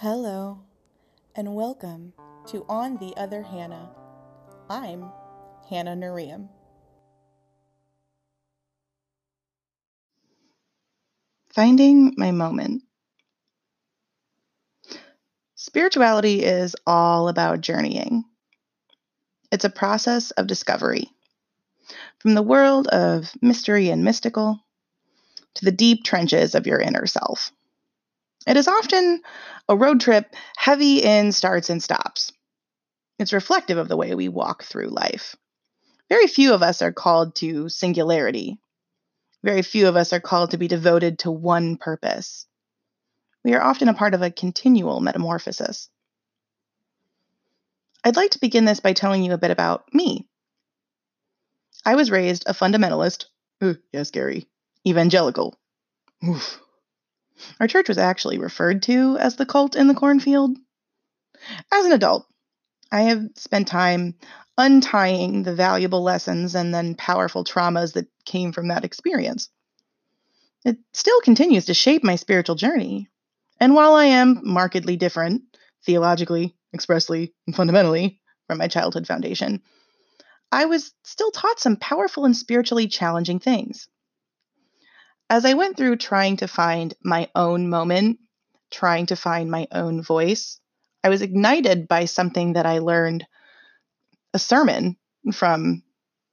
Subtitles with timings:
[0.00, 0.60] Hello,
[1.34, 2.12] and welcome
[2.48, 3.88] to On the Other Hannah.
[4.68, 5.10] I'm
[5.70, 6.50] Hannah Nariam.
[11.48, 12.82] Finding my moment.
[15.54, 18.24] Spirituality is all about journeying.
[19.50, 21.08] It's a process of discovery.
[22.18, 24.60] From the world of mystery and mystical
[25.54, 27.50] to the deep trenches of your inner self.
[28.46, 29.22] It is often
[29.68, 32.32] a road trip heavy in starts and stops.
[33.18, 35.34] It's reflective of the way we walk through life.
[36.08, 38.58] Very few of us are called to singularity.
[39.42, 42.46] Very few of us are called to be devoted to one purpose.
[43.44, 45.88] We are often a part of a continual metamorphosis.
[48.04, 50.28] I'd like to begin this by telling you a bit about me.
[51.84, 53.26] I was raised a fundamentalist,
[53.62, 54.48] uh, ooh, yes, Gary,
[54.86, 55.56] evangelical.
[56.26, 56.60] Oof.
[57.60, 60.56] Our church was actually referred to as the cult in the cornfield.
[61.72, 62.26] As an adult,
[62.90, 64.14] I have spent time
[64.56, 69.50] untying the valuable lessons and then powerful traumas that came from that experience.
[70.64, 73.08] It still continues to shape my spiritual journey.
[73.60, 75.42] And while I am markedly different,
[75.84, 79.62] theologically, expressly, and fundamentally, from my childhood foundation,
[80.52, 83.88] I was still taught some powerful and spiritually challenging things.
[85.28, 88.20] As I went through trying to find my own moment,
[88.70, 90.60] trying to find my own voice,
[91.02, 93.26] I was ignited by something that I learned
[94.34, 94.96] a sermon
[95.32, 95.82] from,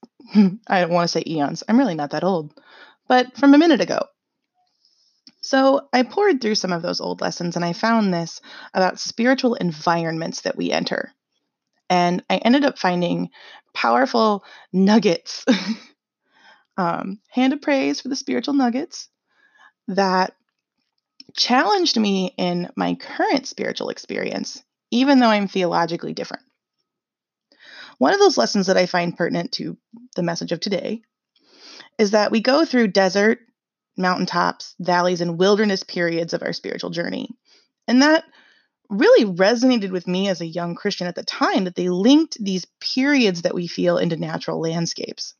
[0.34, 2.52] I don't want to say eons, I'm really not that old,
[3.08, 4.00] but from a minute ago.
[5.40, 8.40] So I poured through some of those old lessons and I found this
[8.72, 11.12] about spiritual environments that we enter.
[11.90, 13.30] And I ended up finding
[13.74, 15.44] powerful nuggets
[16.76, 19.08] um, hand of praise for the spiritual nuggets
[19.88, 20.34] that
[21.36, 26.44] challenged me in my current spiritual experience, even though I'm theologically different.
[27.98, 29.76] One of those lessons that I find pertinent to
[30.16, 31.02] the message of today
[31.98, 33.38] is that we go through desert,
[33.96, 37.30] mountaintops, valleys, and wilderness periods of our spiritual journey.
[37.86, 38.24] And that
[38.90, 42.66] really resonated with me as a young Christian at the time that they linked these
[42.80, 45.34] periods that we feel into natural landscapes.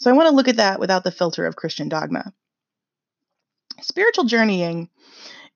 [0.00, 2.32] So I want to look at that without the filter of Christian dogma.
[3.82, 4.88] Spiritual journeying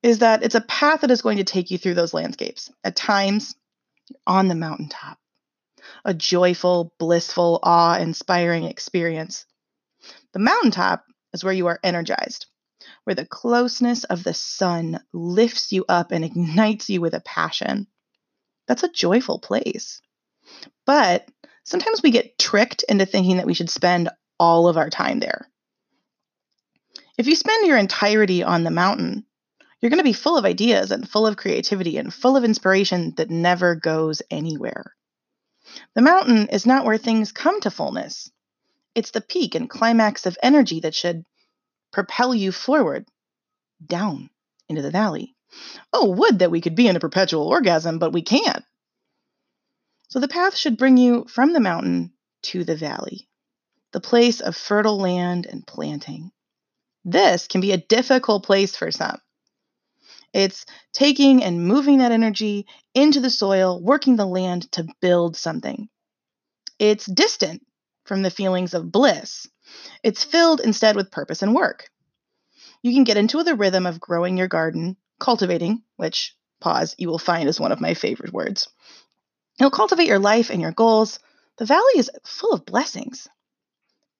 [0.03, 2.71] is that it's a path that is going to take you through those landscapes.
[2.85, 3.57] At times,
[4.27, 5.19] on the mountaintop,
[6.05, 9.47] a joyful, blissful, awe inspiring experience.
[10.35, 12.47] The mountaintop is where you are energized,
[13.05, 17.87] where the closeness of the sun lifts you up and ignites you with a passion.
[18.69, 20.03] That's a joyful place.
[20.85, 21.27] But
[21.65, 24.11] sometimes we get tricked into thinking that we should spend
[24.45, 25.49] all of our time there.
[27.17, 29.25] If you spend your entirety on the mountain,
[29.81, 33.15] you're going to be full of ideas and full of creativity and full of inspiration
[33.17, 34.95] that never goes anywhere.
[35.95, 38.31] The mountain is not where things come to fullness.
[38.95, 41.25] It's the peak and climax of energy that should
[41.91, 43.07] propel you forward,
[43.85, 44.29] down
[44.69, 45.35] into the valley.
[45.91, 48.65] Oh, would that we could be in a perpetual orgasm, but we can't.
[50.09, 52.13] So the path should bring you from the mountain
[52.43, 53.27] to the valley
[53.95, 56.33] the place of fertile land and planting.
[57.05, 59.19] This can be a difficult place for some.
[60.33, 65.89] It's taking and moving that energy into the soil, working the land to build something.
[66.81, 67.65] It's distant
[68.05, 69.47] from the feelings of bliss.
[70.03, 71.89] It's filled instead with purpose and work.
[72.83, 77.21] You can get into the rhythm of growing your garden, cultivating, which, pause, you will
[77.21, 78.67] find is one of my favorite words.
[79.61, 81.21] You'll cultivate your life and your goals.
[81.59, 83.29] The valley is full of blessings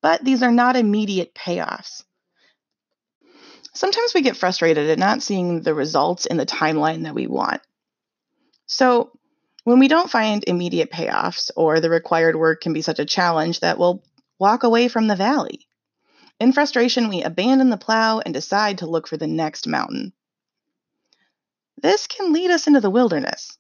[0.05, 2.05] but these are not immediate payoffs.
[3.73, 7.63] Sometimes we get frustrated at not seeing the results in the timeline that we want.
[8.67, 9.13] So,
[9.63, 13.61] when we don't find immediate payoffs or the required work can be such a challenge
[13.61, 14.05] that we'll
[14.39, 15.67] walk away from the valley.
[16.39, 20.13] In frustration, we abandon the plow and decide to look for the next mountain.
[21.81, 23.57] This can lead us into the wilderness,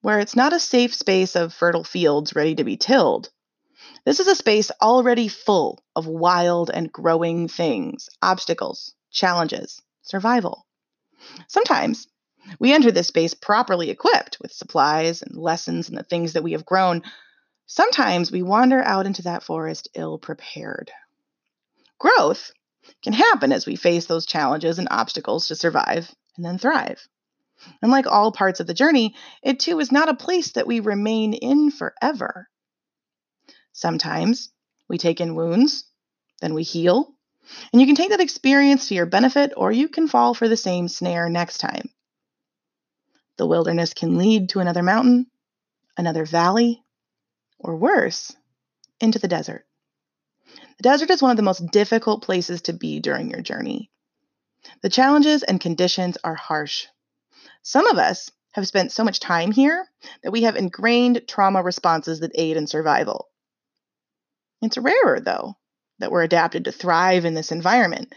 [0.00, 3.28] where it's not a safe space of fertile fields ready to be tilled,
[4.04, 10.66] this is a space already full of wild and growing things, obstacles, challenges, survival.
[11.48, 12.06] Sometimes
[12.58, 16.52] we enter this space properly equipped with supplies and lessons and the things that we
[16.52, 17.02] have grown.
[17.66, 20.90] Sometimes we wander out into that forest ill prepared.
[21.98, 22.52] Growth
[23.02, 27.06] can happen as we face those challenges and obstacles to survive and then thrive.
[27.82, 30.80] And like all parts of the journey, it too is not a place that we
[30.80, 32.48] remain in forever.
[33.78, 34.50] Sometimes
[34.88, 35.84] we take in wounds,
[36.40, 37.14] then we heal,
[37.72, 40.56] and you can take that experience to your benefit or you can fall for the
[40.56, 41.88] same snare next time.
[43.38, 45.26] the wilderness can lead to another mountain,
[45.96, 46.82] another valley,
[47.58, 48.34] or worse,
[49.00, 49.64] into the desert.
[50.78, 53.90] The desert is one of the most difficult places to be during your journey.
[54.82, 56.86] The challenges and conditions are harsh.
[57.62, 59.86] Some of us have spent so much time here
[60.22, 63.28] that we have ingrained trauma responses that aid in survival.
[64.62, 65.54] It's rarer, though,
[65.98, 68.14] that we're adapted to thrive in this environment.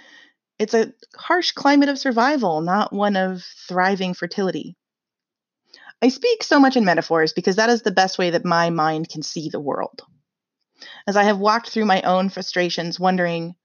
[0.57, 4.75] It's a harsh climate of survival, not one of thriving fertility.
[6.01, 9.09] I speak so much in metaphors because that is the best way that my mind
[9.09, 10.01] can see the world.
[11.07, 13.55] As I have walked through my own frustrations, wondering,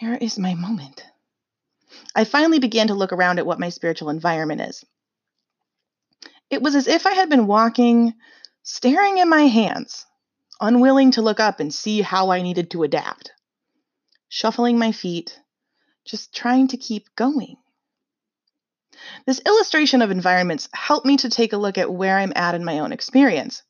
[0.00, 1.04] where is my moment?
[2.14, 4.84] I finally began to look around at what my spiritual environment is.
[6.50, 8.14] It was as if I had been walking,
[8.62, 10.04] staring at my hands,
[10.62, 13.32] unwilling to look up and see how I needed to adapt,
[14.28, 15.38] shuffling my feet,
[16.04, 17.56] just trying to keep going.
[19.26, 22.64] This illustration of environments helped me to take a look at where I'm at in
[22.64, 23.62] my own experience.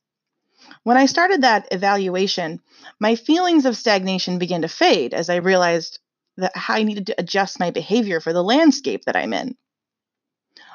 [0.82, 2.60] When I started that evaluation,
[3.00, 5.98] my feelings of stagnation began to fade as I realized
[6.36, 9.56] that how I needed to adjust my behavior for the landscape that I'm in.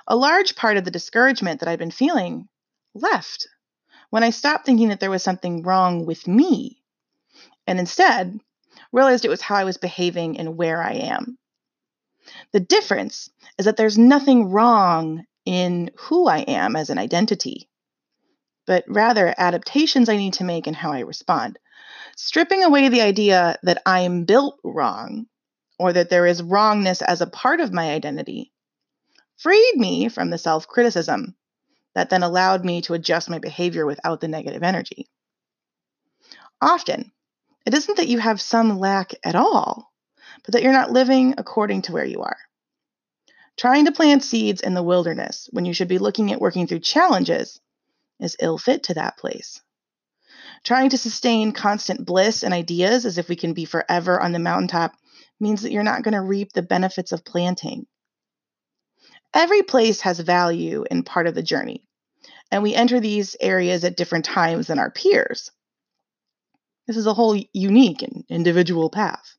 [0.08, 2.48] A large part of the discouragement that I'd been feeling
[2.96, 3.48] left
[4.10, 6.82] when I stopped thinking that there was something wrong with me
[7.66, 8.40] and instead
[8.92, 11.38] realized it was how I was behaving and where I am.
[12.54, 17.70] The difference is that there's nothing wrong in who I am as an identity,
[18.66, 21.60] but rather adaptations I need to make in how I respond.
[22.16, 25.28] Stripping away the idea that I am built wrong
[25.80, 28.52] or that there is wrongness as a part of my identity
[29.38, 31.36] freed me from the self criticism
[31.98, 35.08] that then allowed me to adjust my behavior without the negative energy.
[36.62, 37.12] Often,
[37.66, 39.92] it isn't that you have some lack at all,
[40.46, 42.38] but that you're not living according to where you are.
[43.58, 46.82] Trying to plant seeds in the wilderness when you should be looking at working through
[46.82, 47.60] challenges
[48.20, 49.60] is ill fit to that place.
[50.64, 54.38] Trying to sustain constant bliss and ideas as if we can be forever on the
[54.38, 54.94] mountaintop
[55.40, 57.88] means that you're not going to reap the benefits of planting.
[59.34, 61.87] Every place has value in part of the journey,
[62.52, 65.52] and we enter these areas at different times than our peers.
[66.88, 69.36] This is a whole unique and individual path.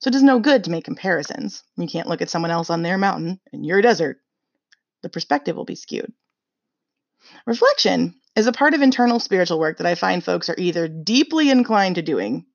[0.00, 1.62] So it is no good to make comparisons.
[1.76, 4.18] You can't look at someone else on their mountain and your desert.
[5.02, 6.12] The perspective will be skewed.
[7.46, 11.50] Reflection is a part of internal spiritual work that I find folks are either deeply
[11.50, 12.46] inclined to doing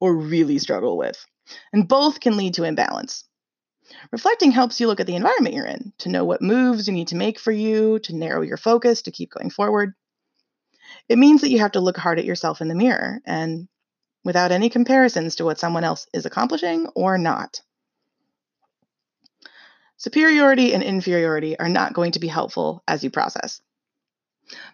[0.00, 1.24] or really struggle with,
[1.72, 3.24] and both can lead to imbalance.
[4.10, 7.08] Reflecting helps you look at the environment you're in, to know what moves you need
[7.08, 9.94] to make for you, to narrow your focus, to keep going forward.
[11.08, 13.68] It means that you have to look hard at yourself in the mirror and
[14.24, 17.60] without any comparisons to what someone else is accomplishing or not.
[19.98, 23.60] Superiority and inferiority are not going to be helpful as you process.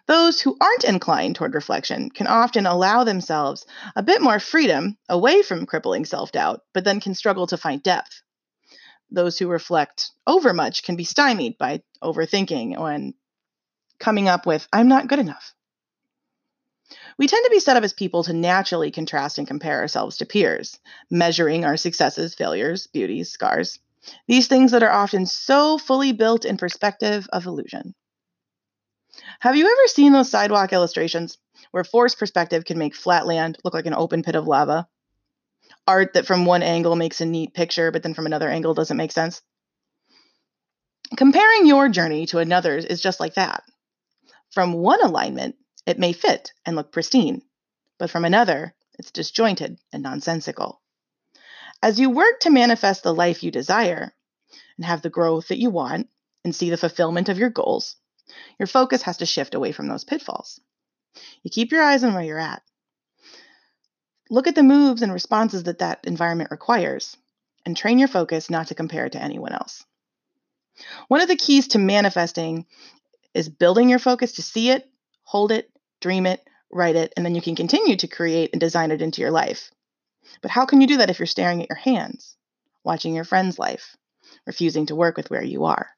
[0.05, 3.65] Those who aren't inclined toward reflection can often allow themselves
[3.95, 7.81] a bit more freedom away from crippling self doubt, but then can struggle to find
[7.81, 8.21] depth.
[9.13, 13.13] Those who reflect overmuch can be stymied by overthinking and
[13.99, 15.53] coming up with, I'm not good enough.
[17.19, 20.25] We tend to be set up as people to naturally contrast and compare ourselves to
[20.25, 20.79] peers,
[21.11, 23.77] measuring our successes, failures, beauties, scars.
[24.27, 27.93] These things that are often so fully built in perspective of illusion.
[29.41, 31.37] Have you ever seen those sidewalk illustrations
[31.69, 34.87] where forced perspective can make flat land look like an open pit of lava?
[35.87, 38.97] Art that from one angle makes a neat picture, but then from another angle doesn't
[38.97, 39.41] make sense?
[41.15, 43.63] Comparing your journey to another's is just like that.
[44.51, 47.41] From one alignment, it may fit and look pristine,
[47.99, 50.81] but from another, it's disjointed and nonsensical.
[51.81, 54.13] As you work to manifest the life you desire
[54.77, 56.07] and have the growth that you want
[56.45, 57.97] and see the fulfillment of your goals,
[58.57, 60.59] your focus has to shift away from those pitfalls.
[61.43, 62.63] You keep your eyes on where you're at.
[64.33, 67.15] Look at the moves and responses that that environment requires
[67.67, 69.85] and train your focus not to compare it to anyone else.
[71.07, 72.65] One of the keys to manifesting
[73.35, 74.89] is building your focus to see it,
[75.23, 75.69] hold it,
[76.01, 79.21] dream it, write it, and then you can continue to create and design it into
[79.21, 79.69] your life.
[80.41, 82.35] But how can you do that if you're staring at your hands,
[82.83, 83.95] watching your friend's life,
[84.47, 85.89] refusing to work with where you are?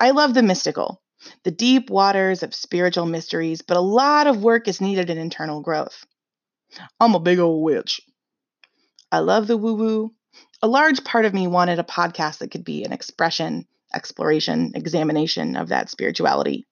[0.00, 1.02] I love the mystical,
[1.44, 5.60] the deep waters of spiritual mysteries, but a lot of work is needed in internal
[5.60, 6.06] growth.
[6.98, 8.00] I'm a big old witch.
[9.10, 10.14] I love the woo woo.
[10.62, 15.56] A large part of me wanted a podcast that could be an expression, exploration, examination
[15.56, 16.66] of that spirituality.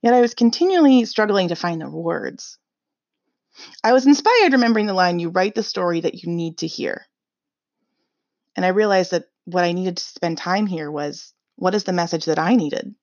[0.00, 2.58] Yet I was continually struggling to find the words.
[3.82, 7.06] I was inspired remembering the line, You write the story that you need to hear.
[8.56, 11.92] And I realized that what I needed to spend time here was what is the
[11.92, 12.94] message that I needed?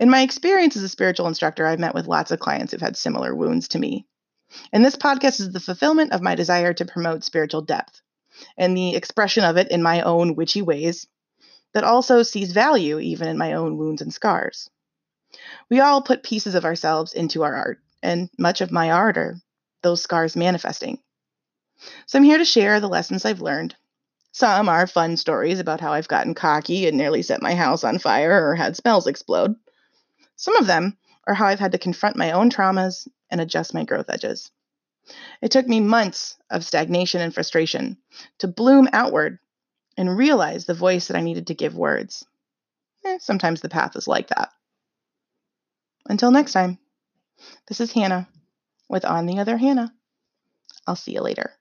[0.00, 2.96] In my experience as a spiritual instructor, I've met with lots of clients who've had
[2.96, 4.06] similar wounds to me.
[4.72, 8.00] And this podcast is the fulfillment of my desire to promote spiritual depth
[8.56, 11.06] and the expression of it in my own witchy ways
[11.74, 14.68] that also sees value even in my own wounds and scars.
[15.70, 19.36] We all put pieces of ourselves into our art, and much of my art are
[19.82, 20.98] those scars manifesting.
[22.06, 23.74] So I'm here to share the lessons I've learned.
[24.32, 27.98] Some are fun stories about how I've gotten cocky and nearly set my house on
[27.98, 29.56] fire or had spells explode.
[30.36, 33.84] Some of them are how I've had to confront my own traumas and adjust my
[33.84, 34.50] growth edges.
[35.40, 37.98] It took me months of stagnation and frustration
[38.38, 39.38] to bloom outward
[39.96, 42.24] and realize the voice that I needed to give words.
[43.04, 44.50] Eh, sometimes the path is like that.
[46.08, 46.78] Until next time,
[47.66, 48.28] this is Hannah
[48.88, 49.92] with On the Other Hannah.
[50.86, 51.52] I'll see you later.